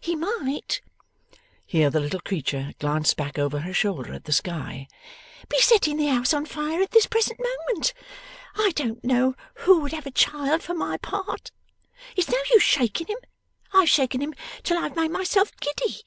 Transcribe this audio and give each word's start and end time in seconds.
He 0.00 0.14
might' 0.14 0.80
here 1.66 1.90
the 1.90 1.98
little 1.98 2.20
creature 2.20 2.74
glanced 2.78 3.16
back 3.16 3.40
over 3.40 3.58
her 3.58 3.74
shoulder 3.74 4.14
at 4.14 4.22
the 4.22 4.30
sky 4.30 4.86
'be 5.48 5.60
setting 5.60 5.96
the 5.96 6.06
house 6.06 6.32
on 6.32 6.46
fire 6.46 6.80
at 6.80 6.92
this 6.92 7.06
present 7.08 7.40
moment. 7.40 7.92
I 8.54 8.70
don't 8.76 9.02
know 9.02 9.34
who 9.54 9.80
would 9.80 9.90
have 9.92 10.06
a 10.06 10.12
child, 10.12 10.62
for 10.62 10.74
my 10.74 10.96
part! 10.98 11.50
It's 12.16 12.30
no 12.30 12.38
use 12.54 12.62
shaking 12.62 13.08
him. 13.08 13.18
I 13.74 13.80
have 13.80 13.90
shaken 13.90 14.20
him 14.22 14.32
till 14.62 14.78
I 14.78 14.82
have 14.82 14.94
made 14.94 15.10
myself 15.10 15.50
giddy. 15.60 16.02